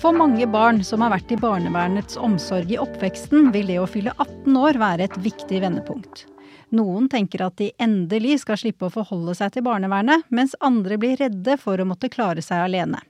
[0.00, 4.14] For mange barn som har vært i barnevernets omsorg i oppveksten, vil det å fylle
[4.16, 6.24] 18 år være et viktig vendepunkt.
[6.70, 11.18] Noen tenker at de endelig skal slippe å forholde seg til barnevernet, mens andre blir
[11.18, 13.00] redde for å måtte klare seg alene.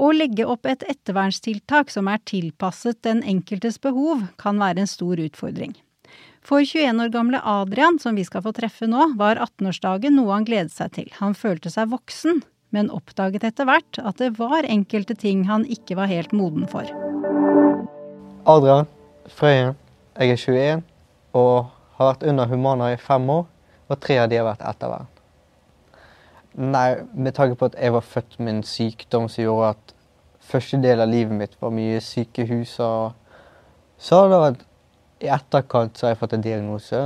[0.00, 5.20] Å legge opp et ettervernstiltak som er tilpasset den enkeltes behov, kan være en stor
[5.20, 5.74] utfordring.
[6.40, 10.46] For 21 år gamle Adrian, som vi skal få treffe nå, var 18-årsdagen noe han
[10.48, 11.10] gledet seg til.
[11.18, 12.40] Han følte seg voksen,
[12.72, 16.88] men oppdaget etter hvert at det var enkelte ting han ikke var helt moden for.
[18.48, 18.88] Adrian
[19.28, 19.76] Frøyen.
[20.16, 20.82] Jeg er 21
[21.36, 21.68] og
[22.00, 23.44] har vært under Humana i fem år,
[23.90, 25.08] og tre av de har vært ettervern.
[26.56, 29.92] Nei, med tanke på at jeg var født med en sykdom som gjorde at
[30.50, 33.16] første del av livet mitt var mye sykehus og
[34.00, 34.62] Så har det vært
[35.20, 37.00] I etterkant så har jeg fått en diagnose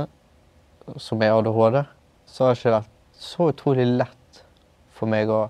[0.95, 1.81] som er ADHD.
[2.25, 4.39] Så har det ikke vært så utrolig lett
[4.95, 5.41] for meg å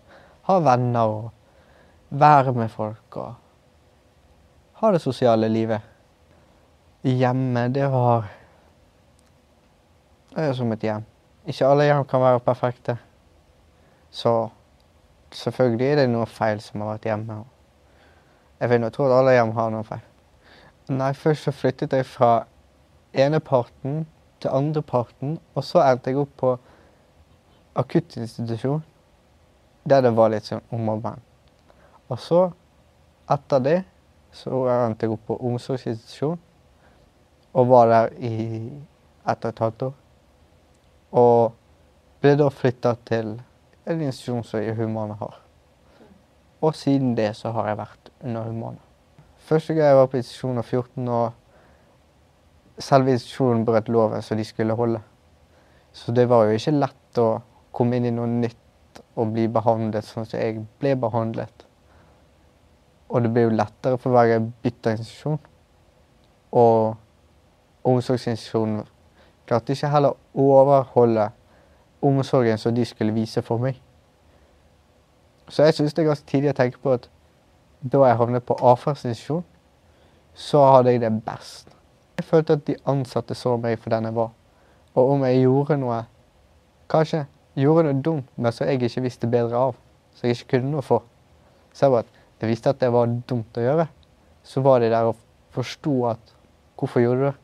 [0.50, 1.30] ha venner og
[2.10, 3.36] være med folk og
[4.82, 5.86] ha det sosiale livet.
[7.06, 8.26] Hjemme, det var
[10.36, 11.04] Er som et hjem.
[11.48, 12.98] Ikke alle hjem kan være perfekte.
[14.12, 14.50] Så
[15.32, 17.38] selvfølgelig er det noe feil som har vært hjemme.
[18.60, 20.04] Jeg vil nå tro at alle hjem har noe feil.
[20.92, 22.34] Nei, først så flyttet jeg fra
[23.14, 24.04] ene parten
[24.44, 26.52] til andre parten, og så endte jeg opp på
[27.76, 28.84] akuttinstitusjon
[29.86, 30.90] der det var litt sånn om.
[32.10, 32.42] Og så,
[33.32, 33.78] etter det,
[34.36, 36.40] så endte jeg opp på omsorgsinstitusjon.
[37.56, 38.34] Og var der i
[39.30, 39.94] ett og et halvt år.
[41.16, 41.54] Og
[42.22, 43.36] ble da flytta til
[43.86, 45.40] en institusjon som Humana har.
[46.62, 48.82] Og siden det så har jeg vært under Humana.
[49.46, 54.46] Første gang jeg var på institusjon var 14, og selve institusjonen brøt loven som de
[54.48, 55.02] skulle holde.
[55.94, 57.28] Så det var jo ikke lett å
[57.76, 61.66] komme inn i noe nytt og bli behandlet sånn som jeg ble behandlet.
[63.14, 65.40] Og det blir jo lettere for hver gang jeg bytter institusjon.
[66.56, 66.96] Og
[67.86, 68.84] omsorgsinstitusjonen
[69.48, 71.30] klarte ikke heller å overholde
[72.06, 73.78] omsorgen som de skulle vise for meg.
[75.50, 77.10] Så jeg syns det er ganske tidlig å tenke på at
[77.86, 79.44] da jeg havnet på avfallsinstitusjon,
[80.34, 81.70] så hadde jeg det best.
[82.18, 84.32] Jeg følte at de ansatte så meg for den jeg var.
[84.96, 86.02] Og om jeg gjorde noe
[86.92, 87.26] kanskje
[87.60, 89.78] gjorde noe dumt, men som jeg ikke visste bedre av.
[90.16, 91.04] Så jeg ikke kunne noe for.
[91.74, 93.88] Så jeg, bare, jeg visste at det var dumt å gjøre.
[94.46, 95.20] Så var de der og
[95.56, 96.36] forsto at
[96.80, 97.36] hvorfor gjorde du det?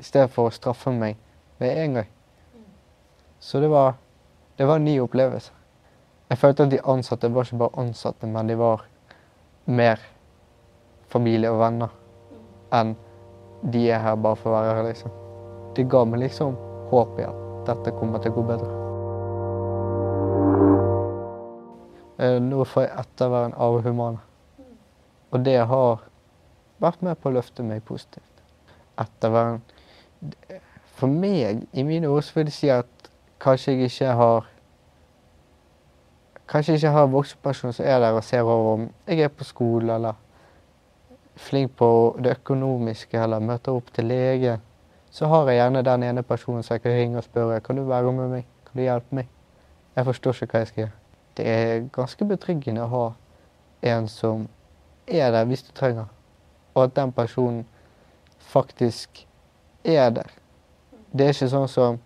[0.00, 1.18] I stedet for å straffe meg
[1.58, 2.10] med en gang.
[3.38, 3.94] Så det var,
[4.56, 5.52] det var en ny opplevelse.
[6.28, 8.86] Jeg følte at de ansatte var ikke bare ansatte, men de var
[9.64, 10.00] mer
[11.12, 11.92] familie og venner
[12.74, 12.94] enn
[13.72, 15.12] de er her bare for å være her, liksom.
[15.76, 16.56] Det ga meg liksom
[16.90, 18.72] håp i at dette kommer til å gå bedre.
[22.18, 24.20] Eh, nå får jeg ettervern av humane.
[25.32, 26.04] Og det har
[26.82, 28.44] vært med på å løfte meg positivt.
[29.00, 29.62] Ettervern
[30.94, 33.08] For meg, i mine ord, så vil jeg si at
[33.42, 34.50] kanskje jeg ikke har
[36.48, 39.44] Kanskje jeg ikke har voksenperson som er der og ser over om jeg er på
[39.48, 40.12] skole, eller
[41.36, 41.88] flink på
[42.20, 44.58] det økonomiske, eller møter opp til lege.
[45.10, 47.88] Så har jeg gjerne den ene personen som jeg kan ringe og spørre kan du
[47.88, 49.32] være med meg, kan du hjelpe meg.
[49.96, 50.98] Jeg forstår ikke hva jeg skal gjøre
[51.36, 53.04] det er ganske betryggende å ha
[53.94, 54.46] en som
[55.06, 56.06] er der hvis du trenger,
[56.74, 57.64] og at den personen
[58.38, 59.24] faktisk
[59.84, 60.30] er der.
[61.14, 62.00] Det er ikke sånn som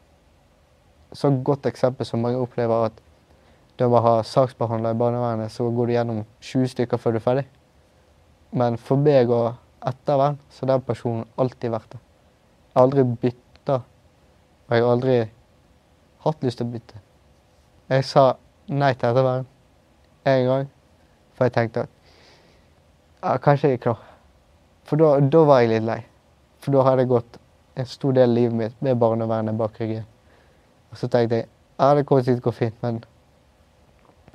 [1.17, 2.99] Så godt eksempel som mange opplever at
[3.79, 7.25] du bare har saksbehandler i barnevernet, så går du gjennom 20 stykker før du er
[7.25, 7.45] ferdig.
[8.53, 9.55] Men for meg og
[9.89, 12.03] ettervern så har den personen alltid vært der.
[12.03, 13.79] Jeg har aldri bytta,
[14.67, 15.17] og jeg har aldri
[16.27, 17.01] hatt lyst til å bytte.
[17.89, 18.27] Jeg sa
[18.69, 19.49] nei til ettervern
[20.29, 20.71] en gang.
[21.39, 21.91] For jeg tenkte at
[23.23, 24.03] ja, kanskje jeg er klar.
[24.85, 26.01] For da, da, var jeg litt lei.
[26.61, 27.39] For da hadde jeg gått
[27.79, 30.07] en stor del av livet mitt med barnevernet bak ryggen.
[30.91, 31.49] Og så tenkte jeg
[31.79, 32.99] ja, det kommer til å gå fint, men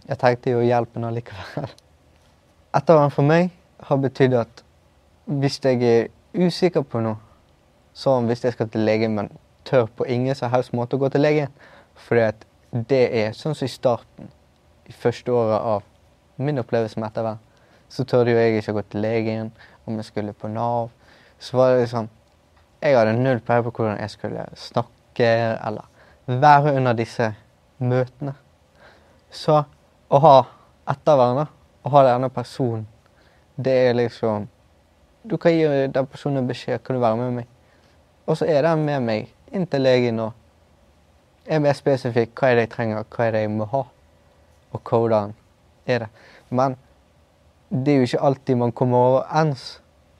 [0.07, 1.73] jeg tenkte jo hjelpen allikevel.
[2.77, 3.51] Ettervern for meg
[3.83, 4.63] har betydd at
[5.27, 7.19] hvis jeg er usikker på noe,
[7.93, 9.29] som hvis jeg skal til legen, men
[9.67, 11.51] tør på ingen som helst måte å gå til legen
[12.07, 14.31] fordi at det er sånn som i starten,
[14.89, 15.83] i første året av
[16.41, 17.37] min opplevelse med ettervern,
[17.91, 19.51] så tørde jo jeg ikke å gå til legen
[19.85, 20.89] om jeg skulle på Nav.
[21.37, 22.09] Så var det liksom
[22.83, 25.27] Jeg hadde null peiling på hvordan jeg skulle snakke
[25.67, 25.85] eller
[26.27, 27.29] være under disse
[27.79, 28.33] møtene.
[29.31, 29.61] Så
[30.11, 30.33] å ha
[30.91, 31.47] ettervern,
[31.83, 32.83] å ha denne personen,
[33.55, 34.49] det er liksom
[35.23, 37.45] Du kan gi den personen beskjed kan du være med meg.
[38.27, 40.33] Og så er den med meg inn til legen og
[41.47, 42.33] er mer spesifikk.
[42.35, 43.85] Hva er det jeg trenger, hva er det jeg må ha,
[44.75, 45.31] og hvordan
[45.87, 46.09] er det.
[46.49, 46.75] Men
[47.69, 49.63] det er jo ikke alltid man kommer overens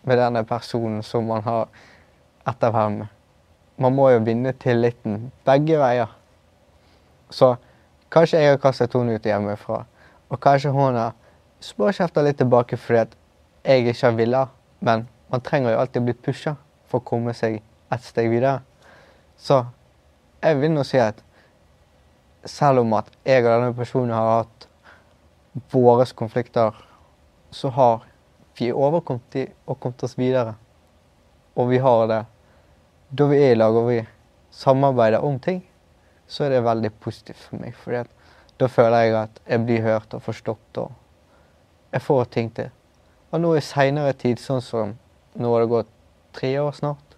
[0.08, 1.68] med denne personen som man har
[2.48, 3.08] ettervern med.
[3.78, 6.12] Man må jo vinne tilliten begge veier.
[7.34, 7.56] Så
[8.14, 9.84] kanskje jeg har kastet henne ut hjemmefra,
[10.30, 11.16] og kanskje hun har
[11.64, 13.16] småkjefta litt tilbake fordi at
[13.64, 14.54] jeg ikke har villet.
[14.84, 16.56] Men man trenger jo alltid å bli pusha
[16.92, 17.62] for å komme seg
[17.94, 18.60] et steg videre.
[19.38, 19.64] Så
[20.44, 21.22] jeg vil nå si at
[22.46, 24.68] selv om at jeg og denne personen har hatt
[25.72, 26.76] våre konflikter,
[27.54, 28.04] så har
[28.58, 30.56] vi overkommet de og kommet oss videre.
[31.56, 32.22] Og vi har det
[33.14, 34.00] da vi er i lag og vi
[34.54, 35.62] samarbeider om ting,
[36.28, 37.76] så er det veldig positivt for meg.
[37.78, 38.08] For
[38.60, 40.92] da føler jeg at jeg blir hørt og forstått, og
[41.94, 42.72] jeg får ting til.
[43.34, 44.96] Og nå i seinere tid, sånn som
[45.38, 45.92] nå har det gått
[46.34, 47.16] tre år snart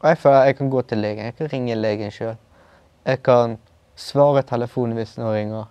[0.00, 1.24] Og jeg føler jeg kan gå til legen.
[1.24, 2.36] Jeg kan ringe legen sjøl.
[3.06, 3.56] Jeg kan
[3.96, 5.70] svare telefonen hvis noen ringer.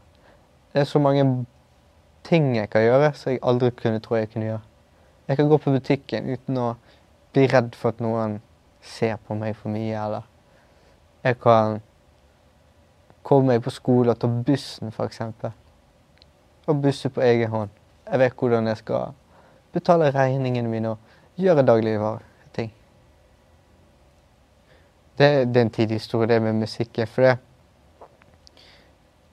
[0.73, 1.45] Det er så mange
[2.23, 4.63] ting jeg kan gjøre som jeg aldri kunne tro jeg kunne gjøre.
[5.27, 6.67] Jeg kan gå på butikken uten å
[7.35, 8.39] bli redd for at noen
[8.85, 10.25] ser på meg for mye, eller
[11.25, 11.79] jeg kan
[13.25, 15.21] komme meg på skole og ta bussen, f.eks.
[16.69, 17.73] Og busse på egen hånd.
[18.05, 19.15] Jeg vet hvordan jeg skal
[19.73, 22.69] betale regningene mine og gjøre dagligvareting.
[25.17, 27.07] Det, det er en tidlig historie, det med musikken.
[27.07, 27.37] For det,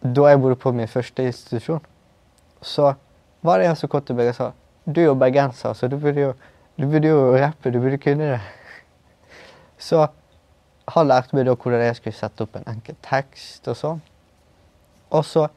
[0.03, 1.85] da jeg bodde på min første institusjon,
[2.63, 2.95] så
[3.43, 4.51] var det en som kom til meg og sa
[4.83, 6.33] du er jo bergenser, så du burde jo,
[6.81, 8.41] du burde jo rappe, du burde kunne det.
[9.82, 10.06] Så
[10.94, 14.02] han lærte meg da hvordan jeg skulle sette opp en enkel tekst og sånn.
[15.11, 15.49] Og så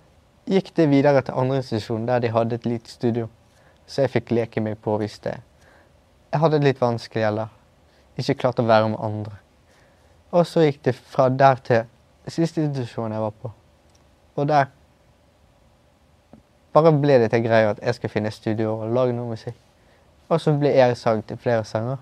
[0.49, 3.27] gikk det videre til andre institusjoner der de hadde et lite studio.
[3.85, 5.35] Så jeg fikk leke meg på hvis det
[6.31, 7.53] Jeg hadde det litt vanskelig eller
[8.19, 9.37] ikke klarte å være med andre.
[10.35, 11.85] Og så gikk det fra der til
[12.27, 13.51] siste institusjon jeg var på.
[14.35, 14.71] Og der
[16.75, 19.55] bare ble det til greia at jeg skal finne studio og lage noe musikk.
[20.27, 22.01] Og så ble jeg sang til flere sanger.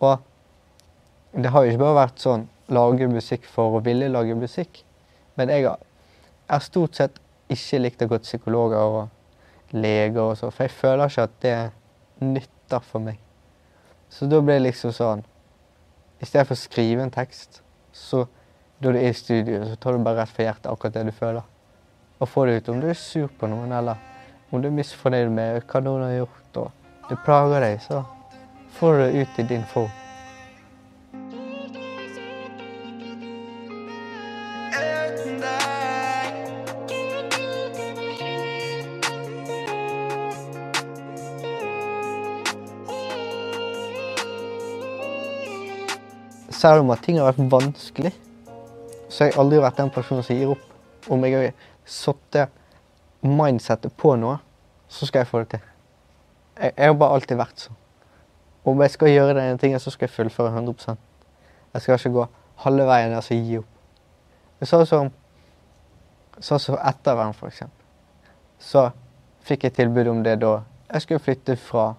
[0.00, 0.16] Og
[1.42, 4.84] det har jo ikke bare vært sånn lage musikk for å ville lage musikk.
[5.34, 5.80] Men jeg har,
[6.62, 7.18] stort sett
[7.50, 11.34] ikke likt å gå til psykologer og leger og sånn, for jeg føler ikke at
[11.42, 11.56] det
[12.22, 13.18] nytter for meg.
[14.08, 15.24] Så da blir det liksom sånn
[16.22, 17.58] I stedet for å skrive en tekst,
[17.92, 18.22] så
[18.78, 21.12] da du er i studio, så tar du bare rett for hjertet akkurat det du
[21.12, 21.42] føler.
[22.22, 23.98] Og får det ut om du er sur på noen, eller
[24.54, 28.04] om du er misfornøyd med hva noen har gjort, og det plager deg, så
[28.78, 30.03] får du det ut i din form.
[46.54, 48.12] Selv om at ting har vært vanskelig,
[49.08, 50.62] så har jeg aldri vært den personen som gir opp.
[51.10, 52.38] Om jeg har satt
[53.24, 54.38] mindsettet på noe,
[54.88, 55.66] så skal jeg få det til.
[56.60, 57.80] Jeg, jeg har bare alltid vært sånn.
[58.64, 60.96] Om jeg skal gjøre den tingen, så skal jeg fullføre 100
[61.74, 62.26] Jeg skal ikke gå
[62.64, 63.70] halve veien og altså gi opp.
[64.64, 65.10] Sånn som
[66.40, 67.62] sånn som ettervern, f.eks.
[68.58, 68.88] Så
[69.44, 70.56] fikk jeg tilbud om det da
[70.88, 71.92] jeg skulle flytte fra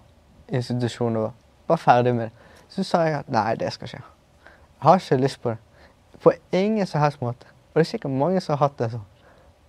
[0.48, 2.52] institusjonen og var ferdig med det.
[2.72, 4.02] Så sa jeg at nei, det skal skje.
[4.78, 5.58] Har ikke lyst på det.
[6.22, 7.46] På ingen som helst måte.
[7.74, 9.04] Og det er sikkert mange som har hatt det sånn.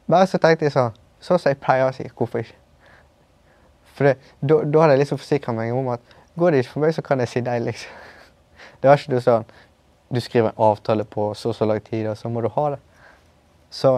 [0.08, 2.06] Bare så tenkte jeg sånn Sånn som jeg pleier å si.
[2.14, 2.58] Hvorfor ikke?
[3.98, 4.14] For
[4.46, 7.24] da hadde jeg liksom forsikra meg om at går det ikke for meg, så kan
[7.24, 8.04] jeg si nei, liksom.
[8.78, 9.48] Det var ikke du sånn
[10.14, 12.70] Du skriver en avtale på så og så lang tid, og så må du ha
[12.76, 12.78] det.
[13.70, 13.98] Så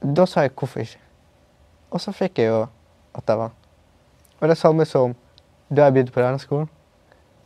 [0.00, 1.00] da sa jeg hvorfor ikke.
[1.90, 2.62] Og så fikk jeg jo
[3.14, 3.50] at det var.
[4.40, 5.12] Og det samme som
[5.68, 6.70] da jeg begynte på denne skolen,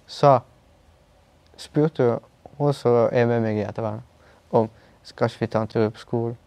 [0.06, 0.38] så
[1.56, 2.14] spurte jo
[2.58, 4.04] hun så er jeg med meg i ettervernet,
[4.50, 4.68] om
[5.06, 6.38] skal ikke vi ta en tur på skolen.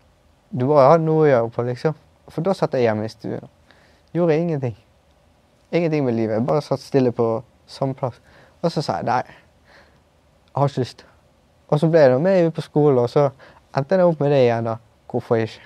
[0.52, 1.96] Du bare hadde noe å gjøre på, liksom.
[2.32, 3.48] For da satt jeg hjemme i stuen.
[4.16, 4.76] Gjorde ingenting.
[5.72, 6.36] Ingenting med livet.
[6.36, 7.28] Jeg bare satt stille på
[7.68, 8.20] samme plass.
[8.62, 9.22] Og så sa jeg nei,
[10.52, 11.06] jeg har ikke lyst.
[11.72, 13.30] Og så ble jeg med på skolen, og så
[13.78, 14.68] endte jeg opp med det igjen.
[14.68, 14.76] da.
[15.12, 15.62] Hvorfor ikke?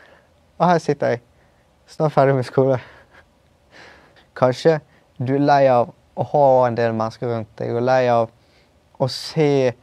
[0.59, 1.21] Og her sitter jeg,
[1.87, 2.77] snart ferdig med skole.
[4.37, 4.79] Kanskje
[5.17, 8.29] du er lei av å ha en del mennesker rundt deg, og lei av
[9.01, 9.73] å se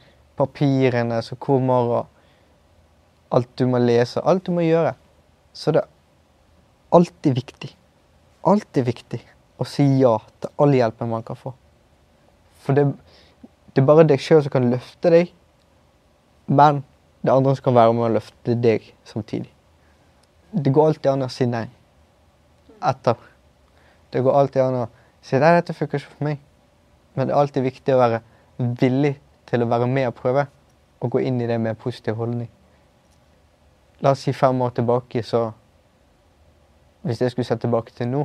[0.43, 4.95] papirene som kommer, og alt du må lese, alt du må gjøre.
[5.57, 5.91] Så det er
[6.93, 7.71] alltid viktig,
[8.49, 9.21] alltid viktig
[9.61, 11.55] å si ja til all hjelpen man kan få.
[12.63, 12.89] For det,
[13.73, 15.33] det er bare deg sjøl som kan løfte deg,
[16.51, 16.83] men
[17.23, 19.51] det er andre som kan være med å løfte deg samtidig.
[20.53, 21.67] Det går alltid an å si nei
[22.83, 23.17] etter.
[24.13, 24.87] Det går alltid an å
[25.25, 26.41] si nei, dette funker ikke for meg.
[27.15, 28.21] Men det er alltid viktig å være
[28.83, 29.15] villig
[29.53, 30.47] til å være med og prøve.
[31.03, 32.49] Og gå inn i det med positiv holdning.
[34.01, 35.51] La oss si fem år tilbake, så
[37.03, 38.21] Hvis jeg skulle sett tilbake til nå,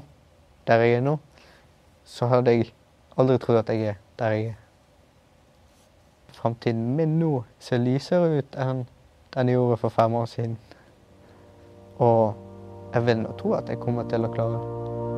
[0.68, 1.16] der jeg er nå,
[2.06, 2.68] så hadde jeg
[3.18, 4.54] aldri trodd at jeg er der jeg er.
[6.34, 8.86] Framtiden min nå ser lysere ut enn
[9.34, 10.58] den gjorde for fem år siden.
[11.98, 12.36] Og
[12.94, 15.17] jeg vil nå tro at jeg kommer til å klare det.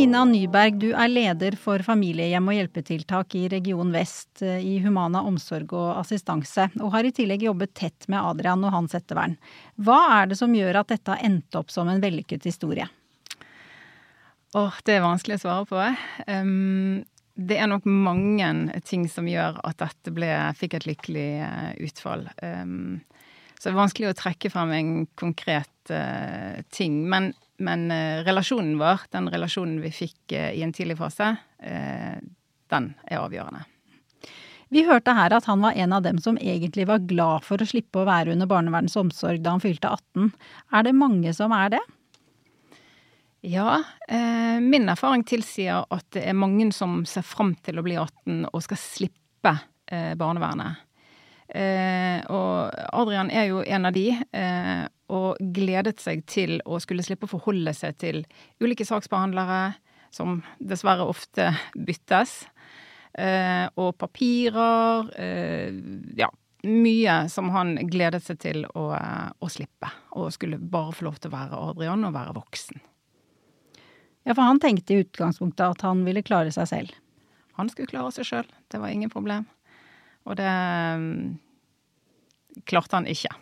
[0.00, 5.20] Nina Nyberg, du er leder for familiehjem og hjelpetiltak i Region Vest eh, i Humana
[5.28, 9.34] omsorg og assistanse, og har i tillegg jobbet tett med Adrian og hans ettervern.
[9.76, 12.86] Hva er det som gjør at dette har endt opp som en vellykket historie?
[14.56, 15.84] Åh, det er vanskelig å svare på.
[16.32, 17.04] Um,
[17.36, 22.24] det er nok mange ting som gjør at dette ble, fikk et lykkelig uh, utfall.
[22.40, 23.02] Um,
[23.58, 24.90] så det er vanskelig å trekke frem en
[25.20, 27.02] konkret uh, ting.
[27.12, 32.16] Men men eh, relasjonen vår, den relasjonen vi fikk eh, i en tidlig fase, eh,
[32.70, 33.66] den er avgjørende.
[34.70, 37.66] Vi hørte her at han var en av dem som egentlig var glad for å
[37.66, 40.30] slippe å være under barnevernets omsorg da han fylte 18.
[40.78, 41.80] Er det mange som er det?
[43.40, 47.96] Ja, eh, min erfaring tilsier at det er mange som ser fram til å bli
[47.98, 49.54] 18 og skal slippe
[49.90, 50.86] eh, barnevernet.
[51.50, 54.06] Eh, og Adrian er jo en av de,
[55.10, 58.22] og gledet seg til å skulle slippe å forholde seg til
[58.62, 59.74] ulike saksbehandlere,
[60.14, 62.44] som dessverre ofte byttes,
[63.14, 65.10] eh, og papirer.
[65.18, 65.74] Eh,
[66.18, 66.30] ja,
[66.66, 71.30] mye som han gledet seg til å, å, slippe, og skulle bare få lov til
[71.30, 72.82] å være Adrian og være voksen.
[74.26, 76.96] Ja, for han tenkte i utgangspunktet at han ville klare seg selv?
[77.56, 79.46] Han skulle klare seg sjøl, det var ingen problem.
[80.28, 80.50] Og det
[81.00, 81.38] mm,
[82.68, 83.32] klarte han ikke.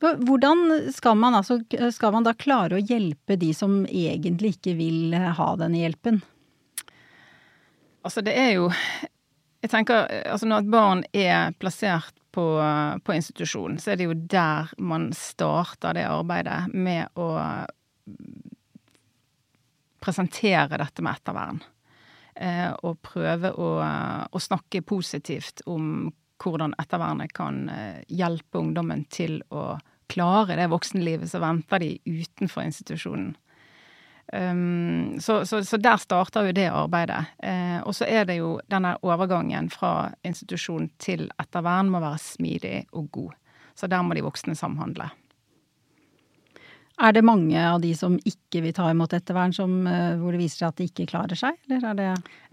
[0.00, 1.58] Hvordan skal man, altså,
[1.92, 6.22] skal man da klare å hjelpe de som egentlig ikke vil ha denne hjelpen?
[8.00, 8.70] Altså, det er jo
[9.60, 12.44] Jeg tenker altså når et barn er plassert på,
[13.04, 17.34] på institusjon, så er det jo der man starter det arbeidet med å
[20.00, 21.60] presentere dette med ettervern.
[22.40, 23.68] Eh, og prøve å,
[24.30, 26.08] å, snakke positivt om
[26.40, 29.78] hvordan ettervernet kan eh, hjelpe ungdommen til å
[30.10, 33.36] klare det voksenlivet som venter de utenfor institusjonen.
[34.32, 37.32] Um, så, så, så, der starter jo det arbeidet.
[37.42, 42.76] Uh, og så er det jo denne overgangen fra institusjon til ettervern må være smidig
[42.94, 43.34] og god.
[43.74, 45.08] Så der må de voksne samhandle.
[47.00, 50.42] Er det mange av de som ikke vil ta imot ettervern, som, eh, hvor det
[50.42, 52.10] viser seg at de ikke klarer seg, eller er det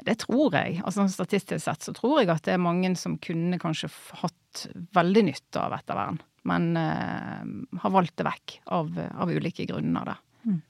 [0.07, 0.79] Det tror jeg.
[0.85, 3.89] Altså Statistisk sett så tror jeg at det er mange som kunne kanskje
[4.21, 7.43] hatt veldig nytte av ettervern, men uh,
[7.81, 10.15] har valgt det vekk av, av ulike grunner, da.
[10.47, 10.61] Mm.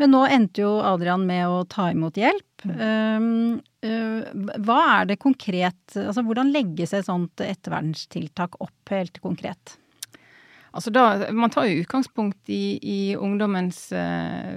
[0.00, 2.66] Men nå endte jo Adrian med å ta imot hjelp.
[2.68, 4.28] Um, uh,
[4.60, 9.78] hva er det konkret Altså hvordan legges et sånt ettervernstiltak opp helt konkret?
[10.70, 14.54] Altså da, Man tar jo utgangspunkt i, i ungdommens eh,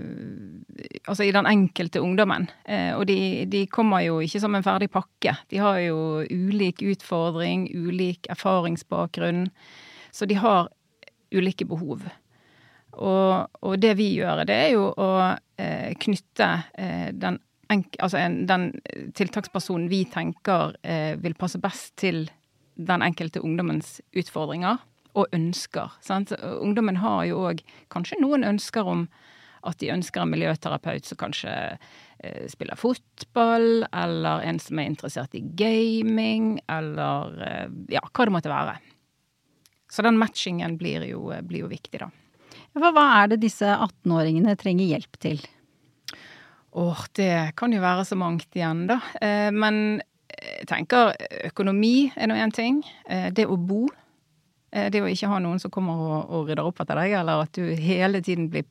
[1.07, 2.47] Altså i den enkelte ungdommen.
[2.65, 5.35] Eh, og de, de, kommer jo ikke som en ferdig pakke.
[5.49, 5.97] De har jo
[6.29, 9.47] ulik utfordring, ulik erfaringsbakgrunn.
[10.13, 10.69] Så de har
[11.33, 12.05] ulike behov.
[12.93, 15.09] Og, og det vi gjør, det er jo å
[15.57, 17.39] eh, knytte eh, den,
[17.73, 18.69] altså en, den
[19.17, 22.27] tiltakspersonen vi tenker eh, vil passe best til
[22.77, 24.77] den enkelte ungdommens utfordringer
[25.13, 25.93] og ønsker.
[26.01, 26.33] Sant?
[26.41, 27.61] Ungdommen har jo òg
[27.93, 29.07] kanskje noen ønsker om
[29.63, 35.37] at de ønsker en miljøterapeut som kanskje eh, spiller fotball, eller en som er interessert
[35.37, 38.75] i gaming, eller eh, ja, hva det måtte være.
[39.93, 42.09] Så den matchingen blir jo, blir jo viktig, da.
[42.73, 45.43] For hva er det disse 18-åringene trenger hjelp til?
[46.73, 48.99] Åh, det kan jo være så mangt igjen, da.
[49.21, 50.01] Eh, men
[50.33, 51.13] jeg tenker
[51.53, 52.81] økonomi er nå én ting.
[53.07, 54.02] Eh, det å bo Eh,
[54.73, 57.57] det å ikke ha noen som kommer og, og rydder opp etter deg, eller at
[57.57, 58.69] du hele tiden blir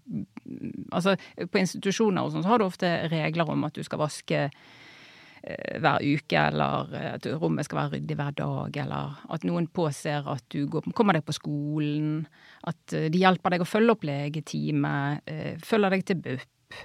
[0.93, 4.41] Altså, på institusjoner og sånn, så har du ofte regler om at du skal vaske
[4.43, 9.69] eh, hver uke, eller eh, at rommet skal være ryddig hver dag, eller at noen
[9.73, 12.27] påser at du går, kommer deg på skolen,
[12.69, 14.93] at de hjelper deg å følge opp legetime,
[15.65, 16.77] følger deg til BUP.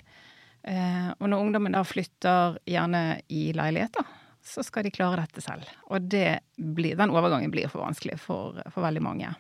[1.18, 4.08] Og når ungdommen da flytter gjerne i leiligheter,
[4.48, 5.68] så skal de klare dette selv.
[5.92, 9.34] Og blir, den overgangen blir for vanskelig for, for veldig mange.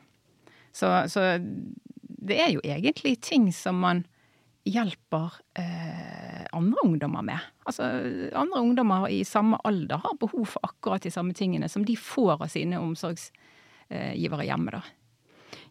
[0.76, 1.24] Så, så,
[2.28, 4.04] det er jo egentlig ting som man
[4.68, 7.40] hjelper eh, andre ungdommer med.
[7.66, 7.88] Altså,
[8.36, 12.36] andre ungdommer i samme alder har behov for akkurat de samme tingene som de får
[12.36, 14.84] av sine omsorgsgivere hjemme, da.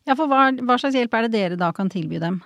[0.06, 2.40] Ja, for hva, hva slags hjelp er det dere da kan tilby dem?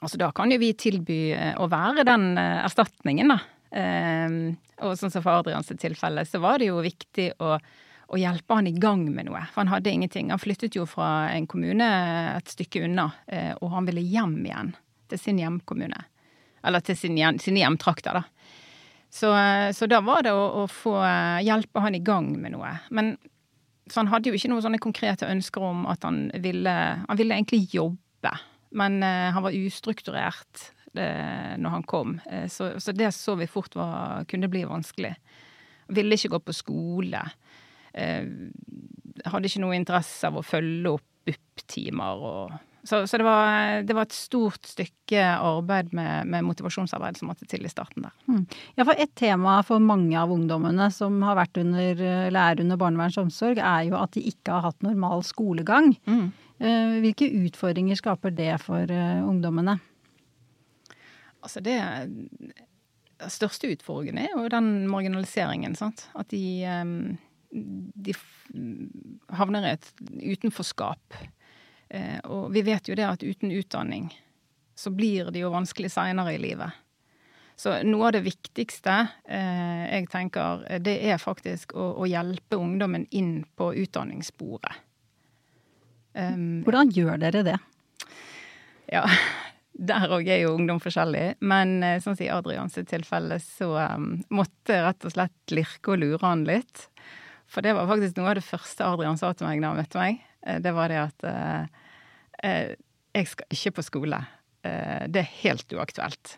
[0.00, 3.38] Altså, da kan jo vi tilby eh, å være den eh, erstatningen, da.
[3.72, 4.36] Eh,
[4.82, 8.68] og sånn som for Adrians tilfelle, så var det jo viktig å, å, hjelpe han
[8.68, 9.44] i gang med noe.
[9.52, 10.32] For han hadde ingenting.
[10.34, 11.88] Han flyttet jo fra en kommune
[12.36, 14.74] et stykke unna, eh, og han ville hjem igjen.
[15.12, 16.06] Til sin hjemkommune.
[16.64, 18.24] Eller til sin, sine hjemtrakter, da.
[19.12, 22.54] Så, eh, så, da var det å, å, få eh, hjelpe han i gang med
[22.54, 22.70] noe.
[22.90, 23.16] Men
[23.90, 26.72] så han hadde jo ikke noen sånne konkrete ønsker om at han ville
[27.08, 28.30] Han ville egentlig jobbe,
[28.78, 30.62] men uh, han var ustrukturert
[30.98, 32.16] uh, når han kom.
[32.26, 35.14] Eh, så, så, det så vi fort var, kunne bli vanskelig.
[35.92, 37.22] Ville ikke gå på skole.
[37.92, 43.94] hadde ikke noe interesse av å følge opp BUP-timer og så, så det, var, det,
[43.94, 48.14] var, et stort stykke arbeid med, med, motivasjonsarbeid som måtte til i starten der.
[48.26, 48.40] Mm.
[48.74, 52.80] Ja, for et tema for mange av ungdommene som har vært under, eller er under
[52.80, 55.92] barnevernsomsorg, er jo at de ikke har hatt normal skolegang.
[56.10, 56.26] Mm.
[56.58, 59.78] Eh, hvilke utfordringer skaper det for uh, ungdommene?
[61.42, 61.76] Altså det
[63.22, 66.08] Den største utfordringen er jo den marginaliseringen, sant.
[66.18, 67.18] At de, um,
[67.52, 68.14] de
[69.30, 69.92] havner i et
[70.34, 71.18] utenforskap.
[71.92, 74.08] Eh, og vi vet jo det at uten utdanning
[74.74, 76.72] så blir det jo vanskelig seinere i livet.
[77.54, 78.94] Så noe av det viktigste
[79.28, 84.80] eh, jeg tenker, det er faktisk å, å hjelpe ungdommen inn på utdanningssporet.
[86.12, 87.58] Um, Hvordan gjør dere det?
[88.92, 89.06] Ja,
[89.72, 91.38] der òg er jo ungdom forskjellig.
[91.40, 95.94] Men eh, sånn som i Adrians tilfelle, så um, måtte jeg rett og slett lirke
[95.94, 96.86] og lure han litt.
[97.50, 100.00] For det var faktisk noe av det første Adrian sa til meg da han møtte
[100.00, 100.20] meg.
[100.42, 101.88] Det var det at uh,
[102.42, 102.74] eh,
[103.14, 104.20] jeg skal ikke på skole.
[104.66, 106.36] Uh, det er helt uaktuelt.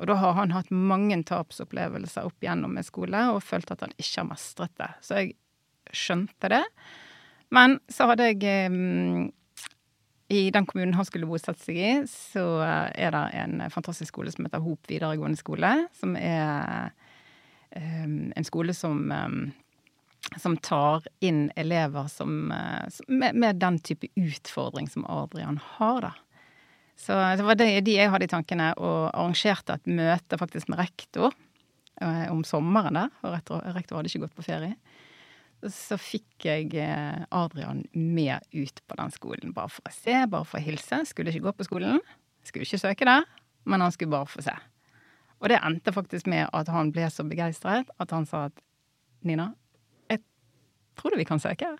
[0.00, 3.92] Og da har han hatt mange tapsopplevelser opp igjennom med skole og følt at han
[3.98, 4.90] ikke har mestret det.
[5.04, 5.34] Så jeg
[5.92, 6.62] skjønte det.
[7.52, 8.78] Men så hadde jeg eh,
[10.30, 14.46] I den kommunen han skulle bosette seg i, så er det en fantastisk skole som
[14.46, 15.72] heter Hop videregående skole.
[15.98, 16.92] Som er
[17.74, 19.10] um, en skole som
[20.36, 22.52] som tar inn elever som,
[22.92, 26.12] som med, med, den type utfordring som Adrian har, da.
[27.00, 30.82] Så det var de, de jeg hadde i tankene, og arrangerte et møte faktisk med
[30.82, 31.32] rektor
[32.00, 33.14] eh, om sommeren der.
[33.24, 34.76] Og rektor, rektor, hadde ikke gått på ferie.
[35.68, 40.48] Så fikk jeg eh, Adrian med ut på den skolen, bare for å se, bare
[40.48, 41.02] for å hilse.
[41.10, 42.00] Skulle ikke gå på skolen,
[42.46, 43.26] skulle ikke søke der,
[43.68, 44.56] men han skulle bare få se.
[45.40, 48.64] Og det endte faktisk med at han ble så begeistret at han sa at
[49.24, 49.50] Nina,
[51.00, 51.76] tror du vi kan søke?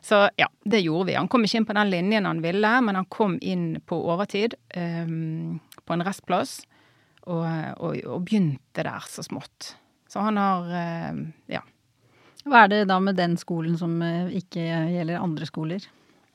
[0.00, 1.16] Så ja, det gjorde vi.
[1.18, 4.54] Han kom ikke inn på den linjen han ville, men han kom inn på overtid
[4.76, 6.60] um, på en restplass,
[7.26, 7.44] og,
[7.76, 9.74] og, og, begynte der så smått.
[10.08, 11.64] Så han har uh, ja.
[12.48, 15.84] Hva er det da med den skolen som uh, ikke gjelder andre skoler?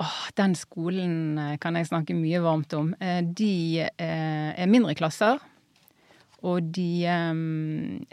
[0.04, 2.94] Åh, den skolen uh, kan jeg snakke mye varmt om.
[3.02, 5.42] Eh, de er mindre klasser,
[6.44, 7.06] og de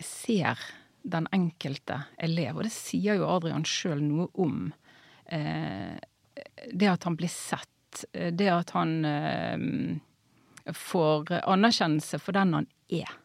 [0.05, 0.61] ser
[1.03, 2.59] den enkelte elev.
[2.59, 4.69] Og det sier jo Adrian sjøl noe om.
[5.31, 5.97] Eh,
[6.73, 8.05] det at han blir sett.
[8.13, 13.17] Eh, det at han eh, får anerkjennelse for den han er.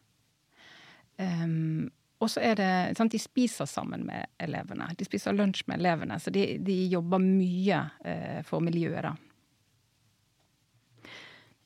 [1.16, 4.88] Um, og så er det sant, De spiser sammen med elevene.
[4.96, 6.16] De spiser lunsj med elevene.
[6.20, 9.12] Så de, de jobber mye eh, for miljøet, da.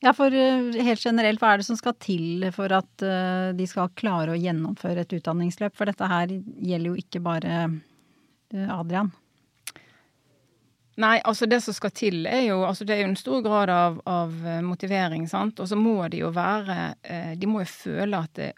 [0.01, 3.67] Ja, for eh, helt generelt, hva er det som skal til for at uh, de
[3.69, 5.75] skal klare å gjennomføre et utdanningsløp?
[5.77, 9.11] For dette her gjelder jo ikke bare uh, Adrian.
[10.99, 13.71] Nei, altså det som skal til er jo altså Det er jo en stor grad
[13.71, 14.33] av, av
[14.65, 15.61] motivering, sant.
[15.63, 16.91] Og så må de jo være
[17.39, 18.49] De må jo føle at det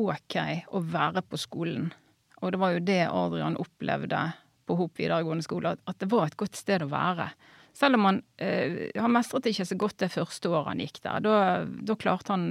[0.00, 0.38] OK
[0.74, 1.92] å være på skolen.
[2.42, 4.24] Og det var jo det Adrian opplevde
[4.64, 7.28] på Hop videregående skole, at det var et godt sted å være.
[7.74, 11.24] Selv om han, eh, han mestret ikke så godt det første året han gikk der.
[11.24, 12.46] Da, da klarte han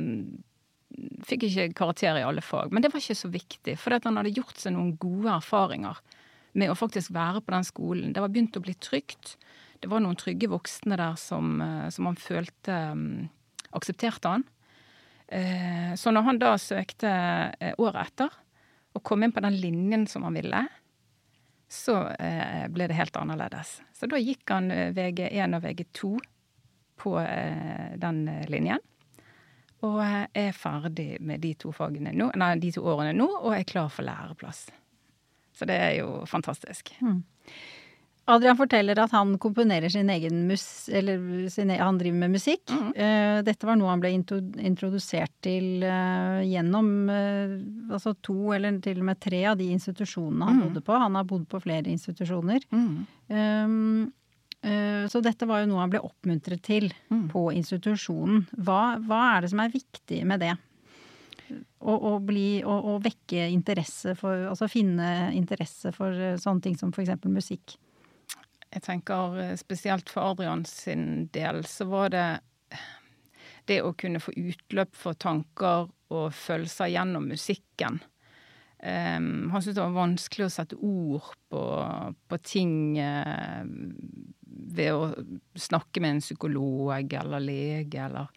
[1.26, 2.70] Fikk ikke karakter i alle fag.
[2.70, 5.98] Men det var ikke så viktig, for han hadde gjort seg noen gode erfaringer
[6.54, 8.12] med å faktisk være på den skolen.
[8.14, 9.32] Det var begynt å bli trygt.
[9.82, 13.08] Det var noen trygge voksne der som, eh, som han følte um,
[13.74, 14.46] aksepterte han.
[15.34, 17.10] Eh, så når han da søkte
[17.60, 18.34] eh, året etter,
[18.94, 20.62] og kom inn på den linjen som han ville,
[21.74, 23.80] så eh, ble det helt annerledes.
[23.98, 26.12] Så da gikk han VG1 og VG2
[27.02, 27.14] på
[28.00, 28.20] den
[28.54, 28.84] linjen.
[29.84, 33.90] Og er ferdig med de to, nå, nei, de to årene nå, og er klar
[33.92, 34.68] for læreplass.
[35.58, 36.94] Så det er jo fantastisk.
[37.02, 37.24] Mm.
[38.26, 40.88] Adrian forteller at han komponerer sin egen mus...
[40.88, 42.72] Eller sin, e- han driver med musikk.
[42.72, 42.88] Mm.
[42.96, 47.58] Uh, dette var noe han ble introdusert til uh, gjennom uh,
[47.92, 50.64] altså to eller til og med tre av de institusjonene han mm.
[50.70, 50.98] bodde på.
[51.04, 52.64] Han har bodd på flere institusjoner.
[52.72, 52.92] Mm.
[53.28, 54.12] Um,
[55.12, 57.26] så dette var jo noe han ble oppmuntret til Mm.
[57.34, 58.46] på institusjonen.
[58.64, 60.54] Hva, hva er det som er viktig med det?
[61.84, 66.96] Å, å, bli, å, å vekke interesse for Altså finne interesse for sånne ting som
[66.96, 67.12] f.eks.
[67.28, 67.76] musikk.
[68.74, 72.28] Jeg tenker eh, spesielt for Adrian sin del, så var det
[73.70, 78.02] det å kunne få utløp for tanker og følelser gjennom musikken.
[78.84, 81.62] Um, han syntes det var vanskelig å sette ord på,
[82.28, 83.64] på ting uh,
[84.44, 85.06] ved å
[85.56, 88.28] snakke med en psykolog eller lege eller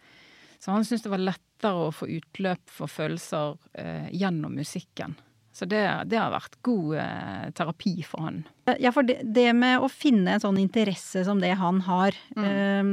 [0.55, 5.17] Så han syntes det var lettere å få utløp for følelser uh, gjennom musikken.
[5.57, 8.35] Så det, det har vært god eh, terapi for han.
[8.77, 12.91] Ja, for det, det med å finne en sånn interesse som det han har, eh,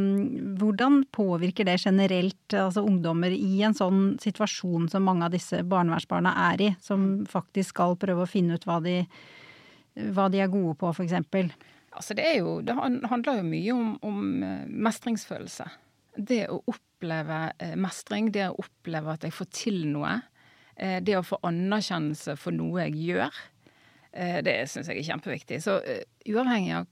[0.56, 6.32] hvordan påvirker det generelt altså ungdommer i en sånn situasjon som mange av disse barnevernsbarna
[6.46, 9.02] er i, som faktisk skal prøve å finne ut hva de,
[10.16, 11.20] hva de er gode på, f.eks.?
[11.94, 15.68] Altså det er jo Det handler jo mye om, om eh, mestringsfølelse.
[16.16, 20.22] Det å oppleve eh, mestring, det å oppleve at jeg får til noe.
[20.76, 23.38] Eh, Det å få anerkjennelse for noe jeg gjør.
[24.12, 25.60] eh, Det syns jeg er kjempeviktig.
[25.62, 26.88] Så eh, uavhengig av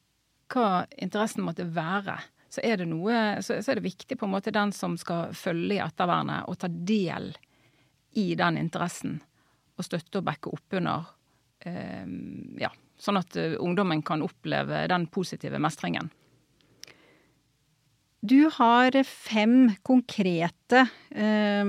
[0.53, 2.19] hva interessen måtte være,
[2.53, 5.79] så er det noe Så, er det viktig på en måte den som skal følge
[5.79, 7.33] i ettervernet, og ta del
[8.21, 9.23] i den interessen.
[9.79, 11.07] Og støtte og backe opp under.
[12.61, 12.69] Ja,
[12.99, 16.11] sånn at ungdommen kan oppleve den positive mestringen.
[18.23, 21.65] Du har fem konkrete eh,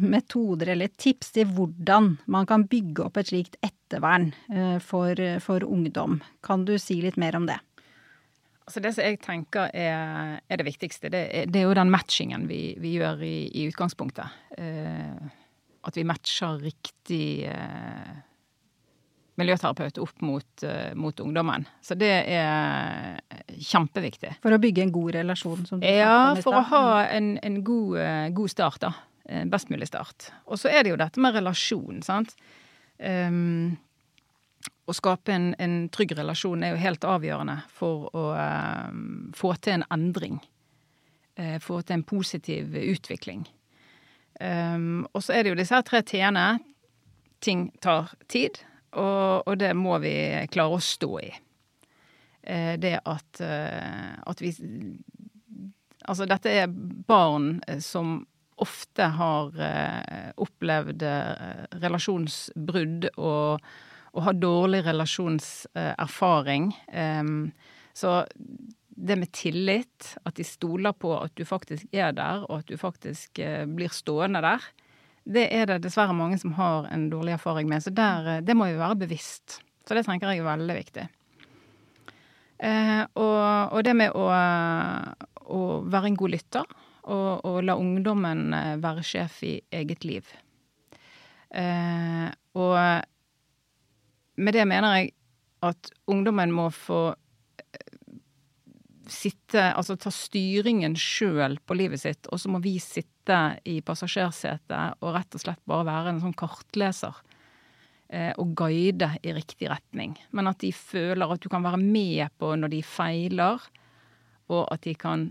[0.00, 5.66] metoder eller tips til hvordan man kan bygge opp et slikt ettervern eh, for, for
[5.66, 6.20] ungdom.
[6.46, 7.58] Kan du si litt mer om det?
[8.68, 11.90] Altså Det som jeg tenker er, er det viktigste, det er, det er jo den
[11.90, 14.38] matchingen vi, vi gjør i, i utgangspunktet.
[14.60, 15.18] Eh,
[15.88, 18.18] at vi matcher riktig eh,
[19.40, 21.66] miljøterapeut opp mot, eh, mot ungdommen.
[21.82, 23.18] Så det er
[23.64, 24.36] kjempeviktig.
[24.44, 25.66] For å bygge en god relasjon?
[25.68, 28.94] Som du Ja, om i for å ha en, en god, eh, god start, da.
[29.52, 30.30] Best mulig start.
[30.48, 32.32] Og så er det jo dette med relasjon, sant.
[32.96, 33.76] Um,
[34.88, 39.78] å skape en, en trygg relasjon er jo helt avgjørende for å um, få til
[39.78, 40.40] en endring.
[41.38, 43.44] Uh, få til en positiv utvikling.
[44.40, 46.46] Um, og så er det jo disse her tre t-ene.
[47.44, 48.62] Ting tar tid,
[48.96, 50.14] og, og det må vi
[50.50, 51.30] klare å stå i.
[52.48, 54.54] Eh, det at, eh, at vi
[56.08, 56.70] Altså, dette er
[57.08, 58.22] barn eh, som
[58.58, 59.52] ofte har
[60.42, 61.02] opplevd
[61.78, 63.66] relasjonsbrudd og,
[64.16, 66.64] og har dårlig relasjonserfaring.
[66.90, 67.52] Em,
[67.94, 68.24] så
[68.88, 72.74] det med tillit, at de stoler på at du faktisk er der, og at du
[72.80, 73.38] faktisk
[73.76, 74.66] blir stående der,
[75.22, 77.84] det er det dessverre mange som har en dårlig erfaring med.
[77.84, 79.60] Så der, det må vi være bevisst.
[79.86, 81.06] Så det tenker jeg er veldig viktig.
[82.58, 84.26] Eh, og, og det med å,
[85.46, 86.74] å være en god lytter,
[87.08, 90.26] og, og la ungdommen eh, være sjef i eget liv.
[91.54, 92.26] Eh,
[92.58, 92.74] og
[94.38, 95.14] med det mener jeg
[95.64, 97.94] at ungdommen må få eh,
[99.08, 105.00] sitte Altså ta styringen sjøl på livet sitt, og så må vi sitte i passasjersetet
[105.00, 107.16] og rett og slett bare være en sånn kartleser
[108.08, 110.14] og guide i riktig retning.
[110.32, 113.66] Men at de føler at du kan være med på når de feiler,
[114.48, 115.26] og at de kan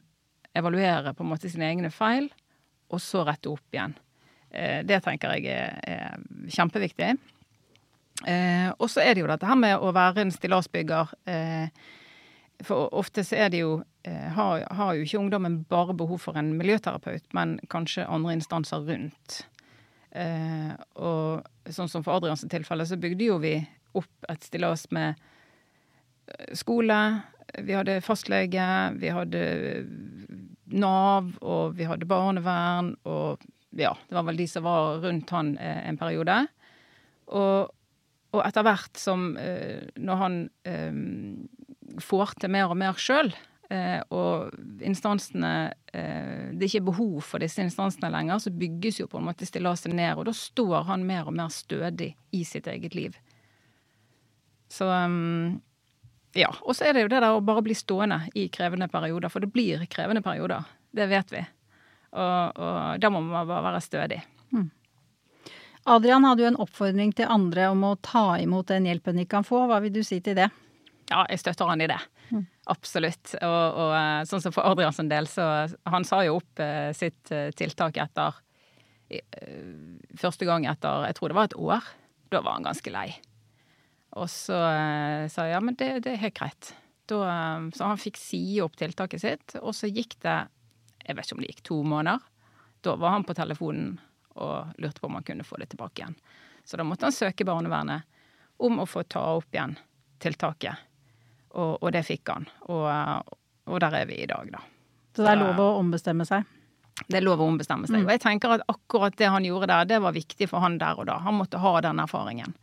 [0.58, 2.30] evaluere på en måte sine egne feil,
[2.94, 3.96] og så rette opp igjen.
[4.52, 7.16] Eh, det tenker jeg er, er kjempeviktig.
[8.26, 11.14] Eh, og så er det jo dette her med å være en stillasbygger.
[11.30, 11.68] Eh,
[12.66, 13.76] for ofte så er det jo
[14.08, 18.88] eh, har, har jo ikke ungdommen bare behov for en miljøterapeut, men kanskje andre instanser
[18.88, 19.44] rundt.
[20.12, 23.58] Eh, og sånn som for Adrians tilfelle, så bygde jo vi
[23.98, 25.18] opp et stillas med
[26.32, 27.00] eh, skole,
[27.64, 28.68] vi hadde fastlege,
[29.00, 29.44] vi hadde
[30.68, 33.44] Nav, og vi hadde barnevern, og
[33.78, 36.42] ja, det var vel de som var rundt han eh, en periode.
[37.28, 37.72] Og,
[38.36, 41.00] og etter hvert som eh, Når han eh,
[42.04, 43.57] får til mer og mer sjøl, eh,
[44.16, 44.54] og
[44.86, 49.28] instansene eh, Det er ikke behov for disse instansene lenger, så bygges jo på en
[49.28, 53.18] måte stillaset ned, og da står han mer og mer stødig i sitt eget liv.
[54.72, 55.60] Så um,
[56.36, 56.50] ja.
[56.64, 59.44] Og så er det jo det der å bare bli stående i krevende perioder, for
[59.44, 60.68] det blir krevende perioder.
[60.96, 61.44] Det vet vi.
[62.18, 64.22] Og, og da må man bare være stødig.
[65.88, 69.46] Adrian hadde jo en oppfordring til andre om å ta imot den hjelpen de kan
[69.48, 69.64] få.
[69.70, 70.50] Hva vil du si til det?
[71.08, 72.00] Ja, jeg støtter han i det.
[72.34, 72.44] Mm.
[72.68, 73.32] Absolutt.
[73.40, 76.92] Og, og, eh, sånn som for Adrian sin del, så Han sa jo opp eh,
[76.98, 78.36] sitt eh, tiltak etter
[79.08, 79.70] eh,
[80.20, 81.88] Første gang etter Jeg tror det var et år.
[82.34, 83.08] Da var han ganske lei.
[84.20, 86.74] Og så eh, sa jeg ja, men det, det er helt greit.
[87.08, 87.22] Da,
[87.72, 90.42] så han fikk si opp tiltaket sitt, og så gikk det
[91.06, 92.20] Jeg vet ikke om det gikk to måneder.
[92.84, 93.96] Da var han på telefonen
[94.38, 96.18] og lurte på om han kunne få det tilbake igjen.
[96.68, 98.04] Så da måtte han søke barnevernet
[98.60, 99.78] om å få ta opp igjen
[100.20, 100.76] tiltaket.
[101.56, 102.48] Og, og det fikk han.
[102.68, 102.86] Og,
[103.68, 104.62] og, der er vi i dag, da.
[105.16, 106.46] Så det er lov å ombestemme seg?
[107.08, 108.02] Det er lov å ombestemme seg.
[108.02, 108.08] Mm.
[108.08, 111.00] Og jeg tenker at akkurat det han gjorde der, det var viktig for han der
[111.00, 111.20] og da.
[111.26, 112.54] Han måtte ha den erfaringen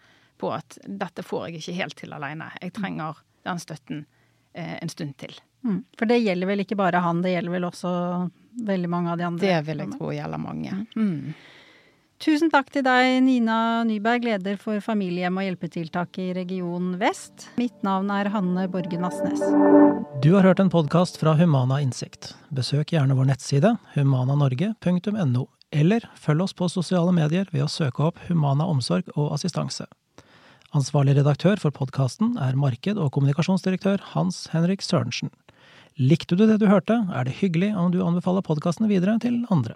[0.42, 2.50] på at dette får jeg ikke helt til aleine.
[2.62, 4.04] Jeg trenger den støtten
[4.52, 5.36] eh, en stund til.
[5.64, 5.82] Mm.
[5.98, 7.92] For det gjelder vel ikke bare han, det gjelder vel også
[8.66, 9.46] veldig mange av de andre?
[9.46, 10.76] Det vil jeg tro gjelder mange.
[10.96, 11.34] Mm.
[12.22, 17.48] Tusen takk til deg, Nina Nyberg, leder for familiehjem og hjelpetiltak i Region Vest.
[17.58, 19.42] Mitt navn er Hanne Borgen Asnes.
[20.22, 22.32] Du har hørt en podkast fra Humana Innsikt.
[22.54, 28.22] Besøk gjerne vår nettside humananorge.no, eller følg oss på sosiale medier ved å søke opp
[28.28, 29.88] Humana omsorg og assistanse.
[30.74, 35.30] Ansvarlig redaktør for podkasten er marked- og kommunikasjonsdirektør Hans Henrik Sørensen.
[35.94, 39.72] Likte du det du hørte, er det hyggelig om du anbefaler podkasten videre til andre.